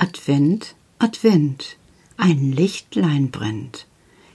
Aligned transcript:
Advent, 0.00 0.76
Advent, 1.00 1.76
ein 2.16 2.52
Lichtlein 2.52 3.32
brennt. 3.32 3.88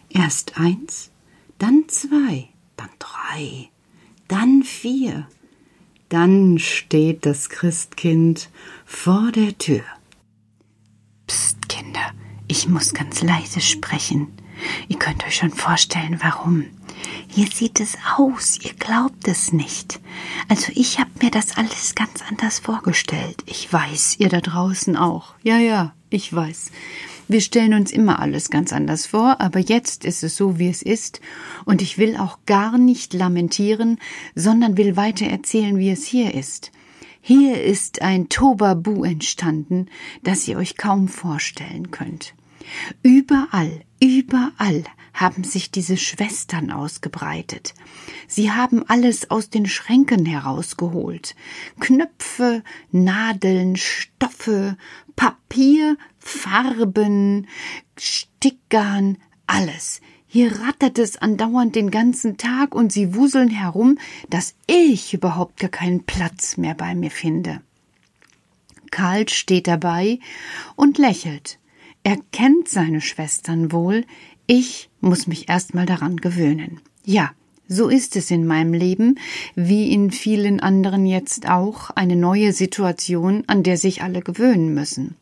Erst 0.09 0.59
eins, 0.59 1.09
dann 1.57 1.85
zwei, 1.87 2.49
dann 2.75 2.89
drei, 2.99 3.69
dann 4.27 4.63
vier. 4.63 5.25
Dann 6.09 6.59
steht 6.59 7.25
das 7.25 7.47
Christkind 7.47 8.49
vor 8.85 9.31
der 9.31 9.57
Tür. 9.57 9.83
Psst, 11.27 11.69
Kinder, 11.69 12.11
ich 12.49 12.67
muss 12.67 12.93
ganz 12.93 13.23
leise 13.23 13.61
sprechen. 13.61 14.27
Ihr 14.89 14.99
könnt 14.99 15.25
euch 15.25 15.37
schon 15.37 15.51
vorstellen, 15.51 16.19
warum. 16.21 16.65
Hier 17.35 17.47
sieht 17.47 17.79
es 17.79 17.97
aus, 18.15 18.59
ihr 18.61 18.73
glaubt 18.73 19.27
es 19.27 19.53
nicht. 19.53 19.99
Also 20.49 20.71
ich 20.75 20.99
habe 20.99 21.09
mir 21.19 21.31
das 21.31 21.57
alles 21.57 21.95
ganz 21.95 22.21
anders 22.29 22.59
vorgestellt. 22.59 23.41
Ich 23.47 23.73
weiß, 23.73 24.17
ihr 24.19 24.29
da 24.29 24.39
draußen 24.39 24.95
auch. 24.95 25.33
Ja, 25.41 25.57
ja, 25.57 25.95
ich 26.11 26.31
weiß. 26.31 26.69
Wir 27.27 27.41
stellen 27.41 27.73
uns 27.73 27.91
immer 27.91 28.19
alles 28.19 28.51
ganz 28.51 28.71
anders 28.71 29.07
vor, 29.07 29.41
aber 29.41 29.59
jetzt 29.59 30.05
ist 30.05 30.21
es 30.23 30.37
so, 30.37 30.59
wie 30.59 30.69
es 30.69 30.83
ist, 30.83 31.21
und 31.65 31.81
ich 31.81 31.97
will 31.97 32.17
auch 32.17 32.37
gar 32.45 32.77
nicht 32.77 33.15
lamentieren, 33.15 33.97
sondern 34.35 34.77
will 34.77 34.95
weiter 34.95 35.25
erzählen, 35.25 35.79
wie 35.79 35.89
es 35.89 36.05
hier 36.05 36.35
ist. 36.35 36.71
Hier 37.19 37.63
ist 37.63 38.03
ein 38.03 38.29
Tobabu 38.29 39.03
entstanden, 39.03 39.87
das 40.21 40.47
ihr 40.47 40.57
euch 40.57 40.77
kaum 40.77 41.07
vorstellen 41.07 41.89
könnt. 41.89 42.35
Überall, 43.01 43.81
überall 43.99 44.83
haben 45.13 45.43
sich 45.43 45.71
diese 45.71 45.97
Schwestern 45.97 46.71
ausgebreitet. 46.71 47.73
Sie 48.27 48.51
haben 48.51 48.83
alles 48.87 49.29
aus 49.29 49.49
den 49.49 49.67
Schränken 49.67 50.25
herausgeholt. 50.25 51.35
Knöpfe, 51.79 52.63
Nadeln, 52.91 53.75
Stoffe, 53.75 54.77
Papier, 55.15 55.97
Farben, 56.17 57.47
Stickern, 57.97 59.17
alles. 59.45 60.01
Hier 60.25 60.61
rattert 60.61 60.97
es 60.97 61.17
andauernd 61.17 61.75
den 61.75 61.91
ganzen 61.91 62.37
Tag 62.37 62.73
und 62.73 62.91
sie 62.91 63.13
wuseln 63.13 63.49
herum, 63.49 63.99
dass 64.31 64.55
ich 64.65 65.13
überhaupt 65.13 65.59
gar 65.59 65.69
keinen 65.69 66.05
Platz 66.05 66.57
mehr 66.57 66.73
bei 66.73 66.95
mir 66.95 67.11
finde. 67.11 67.61
Karl 68.89 69.29
steht 69.29 69.67
dabei 69.67 70.19
und 70.75 70.97
lächelt. 70.97 71.59
Er 72.03 72.17
kennt 72.31 72.67
seine 72.67 72.99
Schwestern 72.99 73.71
wohl, 73.71 74.05
ich 74.45 74.89
muss 75.01 75.27
mich 75.27 75.49
erst 75.49 75.73
mal 75.73 75.85
daran 75.85 76.17
gewöhnen. 76.17 76.81
Ja, 77.05 77.31
so 77.67 77.87
ist 77.87 78.15
es 78.15 78.29
in 78.29 78.45
meinem 78.45 78.73
Leben, 78.73 79.19
wie 79.55 79.91
in 79.91 80.11
vielen 80.11 80.59
anderen 80.59 81.05
jetzt 81.05 81.49
auch, 81.49 81.89
eine 81.91 82.15
neue 82.15 82.51
Situation, 82.53 83.43
an 83.47 83.63
der 83.63 83.77
sich 83.77 84.03
alle 84.03 84.21
gewöhnen 84.21 84.73
müssen. 84.73 85.15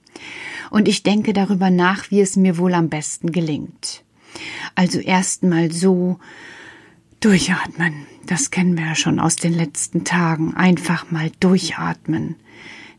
Und 0.69 0.87
ich 0.87 1.03
denke 1.03 1.33
darüber 1.33 1.69
nach, 1.69 2.11
wie 2.11 2.21
es 2.21 2.35
mir 2.35 2.57
wohl 2.57 2.73
am 2.73 2.89
besten 2.89 3.31
gelingt. 3.31 4.03
Also 4.75 4.99
erst 4.99 5.43
mal 5.43 5.71
so 5.71 6.19
durchatmen. 7.19 8.07
Das 8.25 8.51
kennen 8.51 8.77
wir 8.77 8.85
ja 8.85 8.95
schon 8.95 9.19
aus 9.19 9.35
den 9.35 9.53
letzten 9.53 10.03
Tagen. 10.03 10.55
Einfach 10.55 11.11
mal 11.11 11.31
durchatmen. 11.39 12.35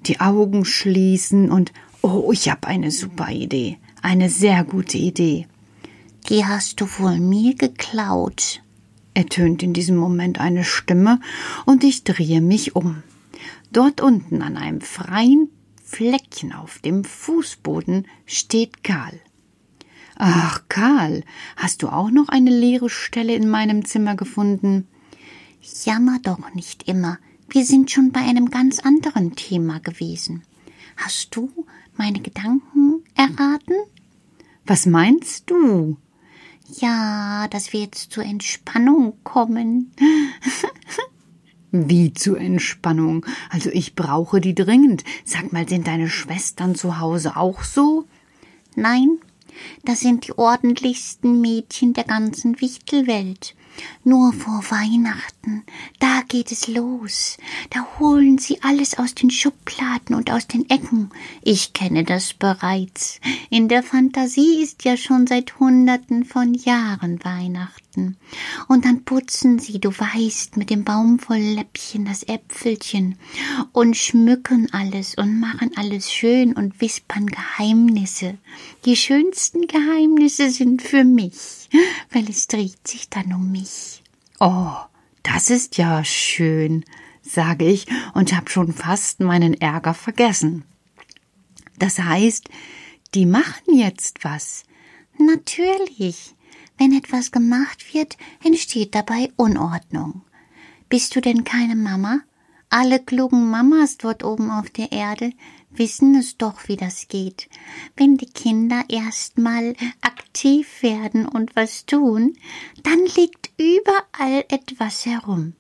Die 0.07 0.21
Augen 0.21 0.65
schließen 0.65 1.51
und 1.51 1.73
oh, 2.03 2.31
ich 2.33 2.51
habe 2.51 2.67
eine 2.67 2.91
super 2.91 3.31
Idee. 3.31 3.79
Eine 4.03 4.31
sehr 4.31 4.65
gute 4.65 4.99
Idee. 4.99 5.47
Die 6.29 6.47
hast 6.47 6.81
du 6.81 6.87
wohl 6.99 7.19
mir 7.19 7.55
geklaut, 7.57 8.63
ertönt 9.13 9.63
in 9.63 9.73
diesem 9.73 9.97
Moment 9.97 10.39
eine 10.39 10.63
Stimme, 10.63 11.21
und 11.67 11.83
ich 11.83 12.05
drehe 12.05 12.41
mich 12.41 12.77
um. 12.77 13.03
Dort 13.73 14.01
unten 14.01 14.41
an 14.41 14.57
einem 14.57 14.81
freien 14.81 15.51
Fleckchen 15.85 16.53
auf 16.53 16.79
dem 16.79 17.05
Fußboden 17.05 18.07
steht 18.25 18.85
Karl. 18.85 19.21
Ach, 20.17 20.63
Karl, 20.69 21.25
hast 21.57 21.83
du 21.83 21.89
auch 21.89 22.11
noch 22.11 22.29
eine 22.29 22.51
leere 22.51 22.89
Stelle 22.89 23.35
in 23.35 23.49
meinem 23.49 23.85
Zimmer 23.85 24.15
gefunden? 24.15 24.87
Jammer 25.85 26.19
doch 26.23 26.55
nicht 26.55 26.89
immer. 26.89 27.19
Wir 27.49 27.65
sind 27.65 27.91
schon 27.91 28.13
bei 28.13 28.21
einem 28.21 28.51
ganz 28.51 28.79
anderen 28.79 29.35
Thema 29.35 29.81
gewesen. 29.81 30.45
Hast 30.97 31.35
du 31.35 31.51
meine 31.97 32.21
Gedanken 32.21 33.03
erraten? 33.15 33.75
Was 34.65 34.87
meinst 34.87 35.51
du? 35.51 35.97
Ja, 36.81 37.49
dass 37.49 37.73
wir 37.73 37.81
jetzt 37.81 38.13
zur 38.13 38.25
Entspannung 38.25 39.15
kommen. 39.25 39.93
Wie 41.71 42.13
zur 42.13 42.39
Entspannung? 42.39 43.25
Also 43.51 43.71
ich 43.71 43.95
brauche 43.95 44.41
die 44.41 44.55
dringend. 44.55 45.05
Sag 45.25 45.53
mal, 45.53 45.69
sind 45.69 45.87
deine 45.87 46.09
Schwestern 46.09 46.75
zu 46.75 46.99
Hause 47.01 47.37
auch 47.37 47.63
so? 47.63 48.05
Nein, 48.75 49.19
das 49.85 50.01
sind 50.01 50.27
die 50.27 50.37
ordentlichsten 50.37 51.41
Mädchen 51.41 51.93
der 51.93 52.05
ganzen 52.05 52.61
Wichtelwelt. 52.61 53.55
Nur 54.05 54.33
vor 54.33 54.63
Weihnachten, 54.71 55.65
da 55.99 56.23
geht 56.29 56.51
es 56.53 56.69
los. 56.69 57.39
Da 57.71 57.87
holen 57.99 58.39
sie 58.39 58.63
alles 58.63 58.99
aus 58.99 59.15
den 59.15 59.31
Schubladen 59.31 60.15
und 60.15 60.31
aus 60.31 60.47
den 60.47 60.69
Ecken. 60.71 61.11
Ich 61.43 61.73
kenne 61.73 62.05
das 62.05 62.35
bereits. 62.35 63.21
In 63.51 63.69
der 63.69 63.83
Fantasie 63.83 64.63
ist 64.63 64.85
ja 64.85 64.97
schon 64.97 65.27
seit 65.27 65.59
Hunderten 65.61 66.25
von 66.25 66.55
Jahren 66.55 67.25
Weihnachten. 67.25 67.82
Und 68.69 68.85
dann 68.85 69.05
putzen 69.05 69.59
sie, 69.59 69.81
du 69.81 69.91
weißt, 69.91 70.57
mit 70.57 70.71
dem 70.71 70.85
Baumwollläppchen 70.85 72.05
das 72.05 72.23
Äpfelchen 72.23 73.19
und 73.73 73.97
schmücken 73.97 74.69
alles 74.73 75.15
und 75.15 75.39
machen 75.39 75.71
alles 75.77 76.13
schön 76.13 76.55
und 76.55 76.81
wispern 76.81 77.27
Geheimnisse. 77.27 78.39
Die 78.85 78.97
schönsten 78.97 79.67
Geheimnisse 79.67 80.51
sind 80.51 80.83
für 80.83 81.05
mich, 81.05 81.69
weil 82.11 82.29
es 82.29 82.47
dreht 82.47 82.87
sich 82.87 83.09
dann 83.09 83.33
um 83.33 83.53
mich. 83.53 84.03
Oh, 84.41 84.75
das 85.23 85.51
ist 85.51 85.77
ja 85.77 86.05
schön, 86.05 86.85
sage 87.23 87.67
ich 87.67 87.87
und 88.15 88.35
hab 88.35 88.51
schon 88.51 88.73
fast 88.73 89.21
meinen 89.21 89.55
Ärger 89.55 89.95
vergessen. 89.95 90.65
Das 91.79 91.99
heißt, 91.99 92.49
die 93.15 93.27
machen 93.27 93.77
jetzt 93.77 94.25
was. 94.25 94.65
Natürlich. 95.19 96.35
Wenn 96.79 96.93
etwas 96.93 97.31
gemacht 97.31 97.95
wird, 97.95 98.17
entsteht 98.43 98.95
dabei 98.95 99.31
Unordnung. 99.37 100.23
Bist 100.89 101.15
du 101.17 101.21
denn 101.21 101.45
keine 101.45 101.77
Mama? 101.77 102.21
Alle 102.69 103.01
klugen 103.01 103.51
Mamas 103.51 103.99
dort 103.99 104.25
oben 104.25 104.51
auf 104.51 104.71
der 104.71 104.93
Erde 104.93 105.33
wissen 105.71 106.15
es 106.15 106.37
doch, 106.37 106.69
wie 106.69 106.77
das 106.77 107.09
geht. 107.09 107.49
Wenn 107.97 108.17
die 108.17 108.27
Kinder 108.27 108.85
erstmal 108.89 109.75
aktiv 110.01 110.83
werden 110.83 111.27
und 111.27 111.55
was 111.57 111.87
tun, 111.87 112.37
dann 112.83 113.01
liegt 113.17 113.51
überall 113.59 114.45
etwas 114.49 115.07
herum. 115.07 115.55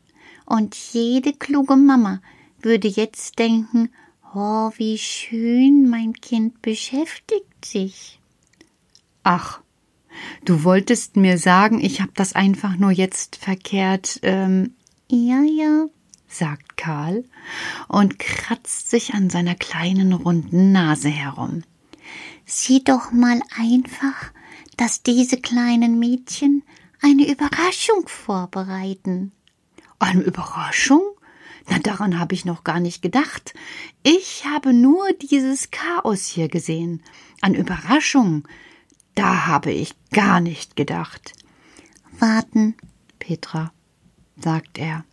Und 0.47 0.75
jede 0.75 1.33
kluge 1.33 1.77
Mama 1.77 2.21
würde 2.61 2.89
jetzt 2.89 3.39
denken, 3.39 3.91
oh, 4.35 4.71
wie 4.77 4.99
schön 4.99 5.89
mein 5.89 6.15
Kind 6.15 6.63
beschäftigt 6.63 7.65
sich. 7.65 8.21
Ach, 9.23 9.61
du 10.45 10.65
wolltest 10.65 11.17
mir 11.17 11.39
sagen, 11.39 11.81
ich 11.81 12.01
hab 12.01 12.15
das 12.15 12.35
einfach 12.35 12.77
nur 12.77 12.91
jetzt 12.91 13.37
verkehrt, 13.37 14.21
ähm, 14.23 14.75
ja, 15.09 15.43
ja, 15.43 15.87
sagt 16.29 16.77
Karl 16.77 17.25
und 17.89 18.19
kratzt 18.19 18.91
sich 18.91 19.15
an 19.15 19.31
seiner 19.31 19.55
kleinen 19.55 20.13
runden 20.13 20.73
Nase 20.73 21.09
herum. 21.11 21.63
Sieh 22.45 22.83
doch 22.83 23.13
mal 23.13 23.41
einfach, 23.57 24.33
dass 24.77 25.03
diese 25.03 25.37
kleinen 25.37 25.99
Mädchen 25.99 26.63
eine 27.01 27.29
Überraschung 27.31 28.07
vorbereiten. 28.07 29.33
Eine 29.99 30.23
Überraschung? 30.23 31.03
Na, 31.69 31.79
daran 31.79 32.19
habe 32.19 32.35
ich 32.35 32.45
noch 32.45 32.65
gar 32.65 32.81
nicht 32.81 33.03
gedacht. 33.03 33.55
Ich 34.03 34.45
habe 34.47 34.73
nur 34.73 35.13
dieses 35.13 35.71
Chaos 35.71 36.27
hier 36.27 36.49
gesehen. 36.49 37.03
An 37.41 37.55
Überraschung. 37.55 38.49
Da 39.15 39.47
habe 39.47 39.71
ich 39.71 39.95
gar 40.11 40.41
nicht 40.41 40.77
gedacht. 40.77 41.33
Warten, 42.19 42.75
Petra, 43.19 43.73
sagt 44.37 44.79
er. 44.79 45.05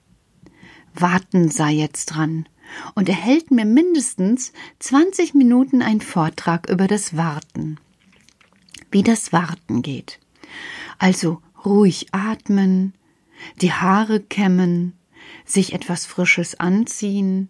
Warten 0.93 1.49
sei 1.49 1.71
jetzt 1.73 2.07
dran. 2.07 2.47
Und 2.93 3.09
er 3.09 3.15
hält 3.15 3.51
mir 3.51 3.65
mindestens 3.65 4.53
20 4.79 5.33
Minuten 5.33 5.81
einen 5.81 6.01
Vortrag 6.01 6.69
über 6.69 6.87
das 6.87 7.17
Warten. 7.17 7.77
Wie 8.91 9.03
das 9.03 9.33
Warten 9.33 9.81
geht. 9.81 10.19
Also 10.97 11.41
ruhig 11.65 12.07
atmen, 12.11 12.93
die 13.61 13.73
Haare 13.73 14.19
kämmen, 14.19 14.93
sich 15.45 15.73
etwas 15.73 16.05
Frisches 16.05 16.59
anziehen, 16.59 17.49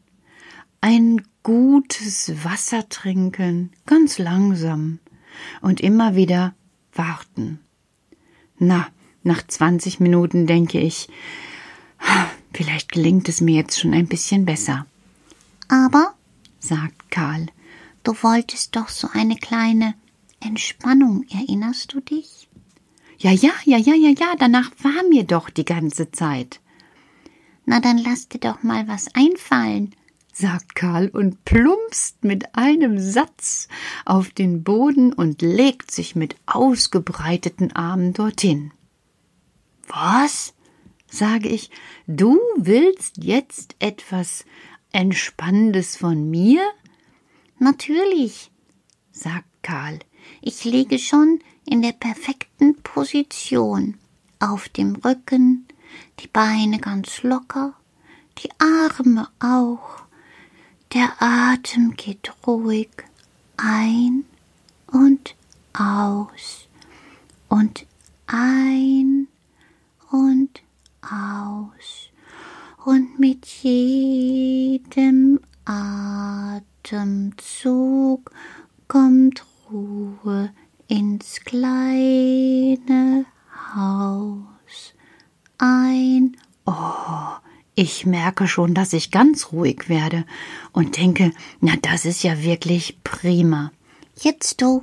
ein 0.82 1.22
gutes 1.44 2.44
Wasser 2.44 2.88
trinken, 2.88 3.72
ganz 3.86 4.18
langsam 4.18 5.00
und 5.62 5.82
immer 5.82 6.16
wieder 6.16 6.54
warten. 6.94 7.60
Na, 8.58 8.88
nach 9.24 9.46
20 9.46 10.00
Minuten 10.00 10.48
denke 10.48 10.80
ich, 10.80 11.10
Vielleicht 12.54 12.92
gelingt 12.92 13.30
es 13.30 13.42
mir 13.42 13.56
jetzt 13.56 13.80
schon 13.80 13.94
ein 13.94 14.08
bisschen 14.08 14.46
besser. 14.46 14.86
Aber, 15.68 16.14
sagt 16.60 17.12
Karl, 17.12 17.48
Du 18.04 18.16
wolltest 18.24 18.76
doch 18.76 18.88
so 18.88 19.10
eine 19.14 19.36
kleine 19.36 19.94
Entspannung, 20.40 21.26
erinnerst 21.30 21.94
du 21.94 22.00
dich? 22.00 22.48
Ja, 23.18 23.32
ja, 23.32 23.52
ja, 23.66 23.78
ja, 23.78 23.94
ja, 23.94 24.10
ja, 24.10 24.36
danach 24.38 24.72
war 24.82 25.04
mir 25.10 25.26
doch 25.26 25.50
die 25.50 25.66
ganze 25.66 26.10
Zeit. 26.12 26.62
Na, 27.66 27.82
dann 27.82 27.98
lass 27.98 28.30
dir 28.30 28.40
doch 28.40 28.64
mal 28.64 28.88
was 28.88 29.14
einfallen, 29.14 29.94
sagt 30.40 30.74
Karl 30.74 31.10
und 31.10 31.44
plumpst 31.44 32.24
mit 32.24 32.56
einem 32.56 32.98
Satz 32.98 33.68
auf 34.06 34.30
den 34.30 34.64
Boden 34.64 35.12
und 35.12 35.42
legt 35.42 35.92
sich 35.92 36.16
mit 36.16 36.38
ausgebreiteten 36.46 37.74
Armen 37.74 38.14
dorthin. 38.14 38.72
Was? 39.88 40.54
sage 41.12 41.50
ich, 41.50 41.72
du 42.08 42.40
willst 42.56 43.24
jetzt 43.24 43.76
etwas 43.80 44.46
Entspannendes 44.92 45.98
von 45.98 46.30
mir? 46.30 46.62
Natürlich, 47.58 48.52
sagt 49.12 49.50
Karl. 49.62 50.00
Ich 50.42 50.64
liege 50.64 51.00
schon 51.00 51.40
in 51.66 51.82
der 51.82 51.94
perfekten 51.94 52.76
Position, 52.82 53.98
auf 54.40 54.70
dem 54.70 54.96
Rücken, 54.96 55.68
die 56.20 56.28
Beine 56.28 56.80
ganz 56.80 57.24
locker, 57.24 57.74
die 58.38 58.50
Arme 58.60 59.28
auch. 59.40 60.09
Der 60.94 61.14
Atem 61.20 61.96
geht 61.96 62.34
ruhig 62.48 62.90
ein 63.58 64.26
und 64.88 65.36
aus 65.74 66.68
und 67.48 67.86
ein 68.26 69.28
und 70.10 70.64
aus. 71.04 72.10
Und 72.86 73.20
mit 73.20 73.46
jedem 73.46 75.40
Atemzug 76.84 78.32
kommt 78.88 79.46
Ruhe 79.70 80.52
ins 80.88 81.42
kleine 81.42 83.28
Haus 83.76 84.96
ein. 85.60 86.36
Oh, 86.66 87.36
ich 87.90 88.06
merke 88.06 88.48
schon, 88.48 88.76
dass 88.76 88.94
ich 88.94 89.10
ganz 89.10 89.52
ruhig 89.52 89.90
werde 89.90 90.24
und 90.74 90.98
denke, 90.98 91.32
na, 91.60 91.74
das 91.82 92.06
ist 92.06 92.22
ja 92.24 92.44
wirklich 92.44 93.00
prima. 93.04 93.72
Jetzt 94.16 94.62
du, 94.62 94.82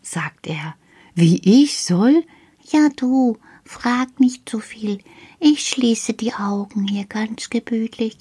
sagt 0.00 0.46
er. 0.46 0.74
Wie 1.14 1.38
ich 1.44 1.82
soll? 1.82 2.24
Ja, 2.72 2.88
du, 2.96 3.36
frag 3.64 4.20
nicht 4.20 4.48
zu 4.48 4.60
viel. 4.60 5.00
Ich 5.38 5.68
schließe 5.68 6.14
die 6.14 6.32
Augen 6.32 6.88
hier 6.88 7.04
ganz 7.04 7.50
gemütlich 7.50 8.16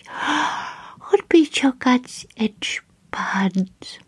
und 1.12 1.30
bin 1.30 1.48
schon 1.50 1.80
ganz 1.80 2.28
entspannt. 2.36 4.00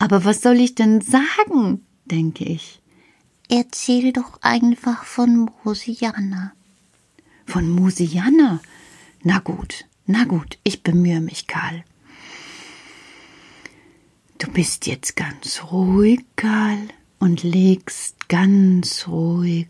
Aber 0.00 0.24
was 0.24 0.42
soll 0.42 0.56
ich 0.56 0.74
denn 0.74 1.00
sagen? 1.00 1.86
denke 2.04 2.44
ich. 2.44 2.80
Erzähl 3.48 4.12
doch 4.12 4.42
einfach 4.42 5.04
von 5.04 5.50
Mosiana. 5.62 6.52
Von 7.46 7.70
Mosiana? 7.70 8.60
Na 9.22 9.40
gut, 9.40 9.84
na 10.06 10.24
gut, 10.24 10.58
ich 10.62 10.82
bemühe 10.82 11.20
mich, 11.20 11.46
Karl. 11.46 11.84
Du 14.38 14.50
bist 14.52 14.86
jetzt 14.86 15.16
ganz 15.16 15.64
ruhig, 15.72 16.24
Karl, 16.36 16.88
und 17.18 17.42
legst 17.42 18.28
ganz 18.28 19.08
ruhig 19.08 19.68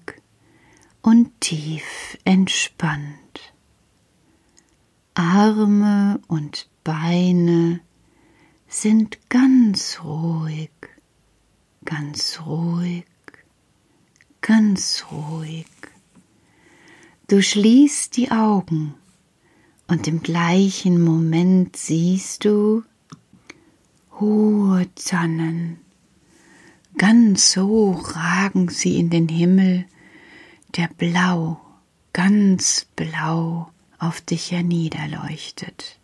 und 1.01 1.41
tief 1.41 2.19
entspannt. 2.25 3.55
Arme 5.15 6.21
und 6.29 6.69
Beine 6.85 7.81
sind 8.69 9.19
ganz 9.31 10.01
ruhig, 10.05 10.71
ganz 11.87 12.41
ruhig, 12.45 13.07
ganz 14.43 15.07
ruhig. 15.11 15.67
Du 17.29 17.43
schließt 17.43 18.17
die 18.17 18.31
Augen 18.31 18.95
und 19.89 20.07
im 20.07 20.23
gleichen 20.23 21.03
Moment 21.03 21.77
siehst 21.77 22.45
du 22.45 22.85
hohe 24.21 24.87
Tannen. 24.95 25.79
Ganz 26.99 27.57
hoch 27.57 28.15
ragen 28.15 28.69
sie 28.69 28.99
in 28.99 29.09
den 29.09 29.29
Himmel, 29.29 29.87
der 30.77 30.89
blau, 30.99 31.61
ganz 32.13 32.87
blau 32.97 33.71
auf 33.99 34.21
dich 34.21 34.51
herniederleuchtet. 34.51 35.99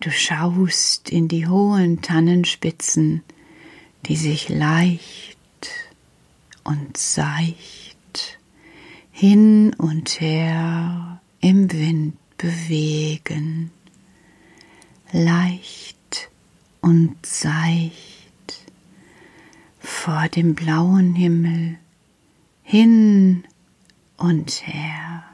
Du 0.00 0.10
schaust 0.10 1.08
in 1.08 1.28
die 1.28 1.46
hohen 1.46 2.02
Tannenspitzen, 2.02 3.22
die 4.06 4.16
sich 4.16 4.48
leicht 4.48 5.38
und 6.64 6.96
seicht 6.96 8.38
hin 9.12 9.74
und 9.78 10.20
her 10.20 11.21
im 11.42 11.70
Wind 11.72 12.16
bewegen, 12.38 13.72
leicht 15.12 16.30
und 16.80 17.14
seicht 17.26 17.92
vor 19.80 20.28
dem 20.28 20.54
blauen 20.54 21.14
Himmel 21.14 21.78
hin 22.62 23.44
und 24.16 24.66
her. 24.66 25.24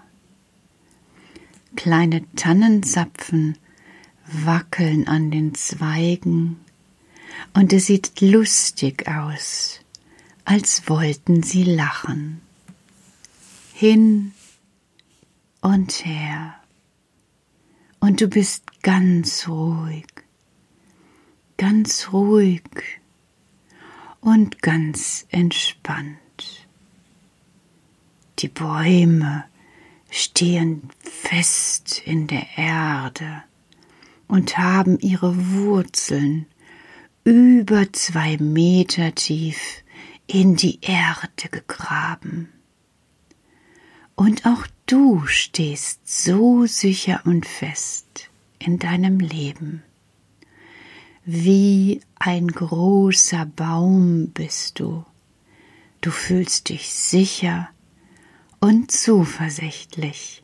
Kleine 1.76 2.24
Tannenzapfen 2.34 3.58
wackeln 4.26 5.06
an 5.06 5.30
den 5.30 5.54
Zweigen, 5.54 6.56
und 7.52 7.72
es 7.72 7.86
sieht 7.86 8.20
lustig 8.20 9.06
aus, 9.08 9.80
als 10.44 10.88
wollten 10.88 11.42
sie 11.42 11.64
lachen. 11.64 12.40
Hin 13.74 14.32
und 15.60 16.04
her, 16.04 16.54
und 18.00 18.20
du 18.20 18.28
bist 18.28 18.82
ganz 18.82 19.48
ruhig, 19.48 20.06
ganz 21.56 22.12
ruhig 22.12 22.62
und 24.20 24.62
ganz 24.62 25.26
entspannt. 25.30 26.18
Die 28.38 28.48
Bäume 28.48 29.44
stehen 30.10 30.88
fest 31.00 32.02
in 32.04 32.28
der 32.28 32.46
Erde 32.56 33.42
und 34.28 34.58
haben 34.58 34.98
ihre 35.00 35.34
Wurzeln 35.54 36.46
über 37.24 37.92
zwei 37.92 38.36
Meter 38.38 39.14
tief 39.14 39.82
in 40.26 40.56
die 40.56 40.78
Erde 40.82 41.48
gegraben. 41.50 42.52
Und 44.14 44.46
auch 44.46 44.66
du 44.88 45.26
stehst 45.26 46.00
so 46.08 46.66
sicher 46.66 47.20
und 47.24 47.46
fest 47.46 48.30
in 48.58 48.78
deinem 48.78 49.20
Leben. 49.20 49.84
Wie 51.24 52.00
ein 52.18 52.48
großer 52.48 53.44
Baum 53.44 54.30
bist 54.30 54.80
du. 54.80 55.04
Du 56.00 56.10
fühlst 56.10 56.70
dich 56.70 56.90
sicher 56.90 57.68
und 58.60 58.90
zuversichtlich. 58.90 60.42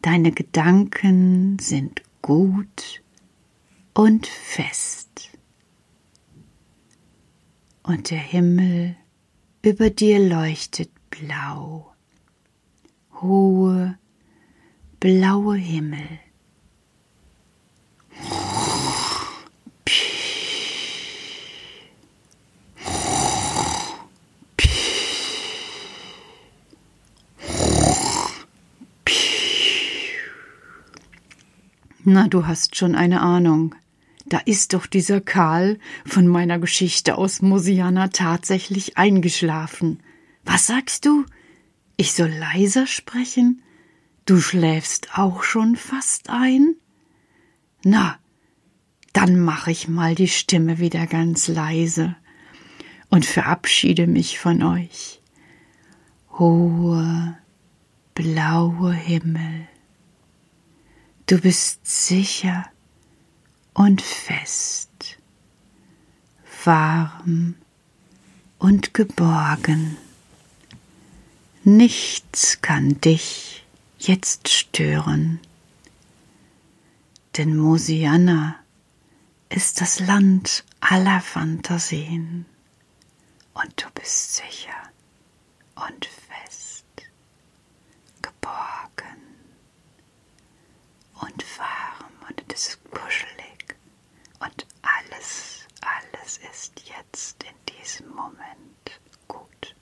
Deine 0.00 0.32
Gedanken 0.32 1.58
sind 1.58 2.02
gut 2.22 3.02
und 3.94 4.26
fest. 4.28 5.30
Und 7.82 8.10
der 8.10 8.18
Himmel 8.18 8.96
über 9.62 9.90
dir 9.90 10.20
leuchtet 10.20 10.90
blau, 11.10 11.89
hohe, 13.22 13.98
blaue 14.98 15.56
Himmel. 15.56 16.20
Na, 32.02 32.26
du 32.28 32.46
hast 32.46 32.76
schon 32.76 32.94
eine 32.94 33.20
Ahnung. 33.20 33.74
Da 34.26 34.38
ist 34.38 34.72
doch 34.72 34.86
dieser 34.86 35.20
Karl 35.20 35.78
von 36.06 36.26
meiner 36.26 36.58
Geschichte 36.58 37.16
aus 37.16 37.42
Mosiana 37.42 38.08
tatsächlich 38.08 38.96
eingeschlafen. 38.96 40.00
Was 40.44 40.66
sagst 40.66 41.04
du? 41.04 41.24
Ich 42.00 42.14
soll 42.14 42.30
leiser 42.30 42.86
sprechen? 42.86 43.60
Du 44.24 44.40
schläfst 44.40 45.18
auch 45.18 45.42
schon 45.42 45.76
fast 45.76 46.30
ein? 46.30 46.76
Na, 47.84 48.18
dann 49.12 49.38
mach 49.38 49.66
ich 49.66 49.86
mal 49.86 50.14
die 50.14 50.28
Stimme 50.28 50.78
wieder 50.78 51.06
ganz 51.06 51.46
leise 51.46 52.16
und 53.10 53.26
verabschiede 53.26 54.06
mich 54.06 54.38
von 54.38 54.62
euch. 54.62 55.20
Hohe, 56.38 57.36
blaue 58.14 58.94
Himmel 58.94 59.68
Du 61.26 61.38
bist 61.38 61.86
sicher 61.86 62.64
und 63.74 64.00
fest, 64.00 65.18
warm 66.64 67.56
und 68.58 68.94
geborgen. 68.94 69.98
Nichts 71.76 72.62
kann 72.62 73.00
dich 73.00 73.64
jetzt 74.00 74.48
stören, 74.48 75.38
denn 77.36 77.56
Mosianna 77.56 78.56
ist 79.50 79.80
das 79.80 80.00
Land 80.00 80.64
aller 80.80 81.20
Fantasien. 81.20 82.44
Und 83.54 83.72
du 83.80 83.88
bist 83.94 84.34
sicher 84.34 84.82
und 85.76 86.06
fest, 86.06 86.86
geborgen 88.20 89.22
und 91.20 91.44
warm. 91.56 92.12
Und 92.28 92.52
es 92.52 92.66
ist 92.66 92.90
kuschelig. 92.90 93.76
Und 94.40 94.66
alles, 94.82 95.68
alles 95.82 96.40
ist 96.50 96.82
jetzt 96.88 97.44
in 97.44 97.54
diesem 97.72 98.08
Moment 98.08 99.00
gut. 99.28 99.76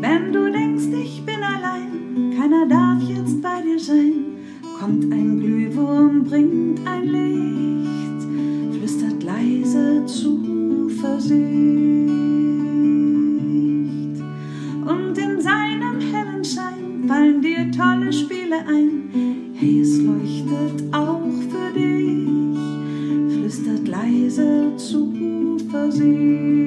Wenn 0.00 0.32
du 0.32 0.50
denkst, 0.50 0.84
ich 0.98 1.22
bin 1.26 1.42
allein, 1.42 2.32
keiner 2.38 2.66
darf 2.66 3.02
jetzt 3.02 3.42
bei 3.42 3.60
dir 3.60 3.78
sein, 3.78 4.14
kommt 4.80 5.12
ein 5.12 5.40
Glühwurm, 5.40 6.24
bringt 6.24 6.80
ein 6.86 7.04
Licht, 7.04 8.26
flüstert 8.78 9.22
leise 9.22 10.06
Zuversicht. 10.06 11.42
Und 14.86 15.18
in 15.18 15.42
seinem 15.42 16.00
hellen 16.00 16.42
Schein 16.42 17.04
fallen 17.06 17.42
dir 17.42 17.70
tolle 17.72 18.10
Spiele 18.10 18.56
ein, 18.66 19.52
hey, 19.52 19.80
es 19.82 19.98
leuchtet 19.98 20.94
auch 20.94 21.30
für 21.50 21.78
dich, 21.78 22.26
flüstert 23.36 23.86
leise 23.86 24.72
Zuversicht. 24.78 25.07
êxtase. 25.68 26.57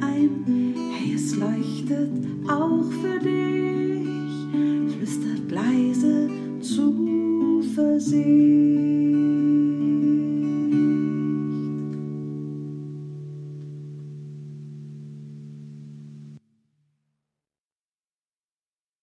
Ein. 0.00 0.74
Hey, 0.92 1.14
es 1.14 1.36
leuchtet 1.36 2.10
auch 2.48 2.84
für 3.00 3.18
dich, 3.18 4.94
flüstert 4.94 5.50
leise 5.50 6.30
Zuversicht. 6.60 8.51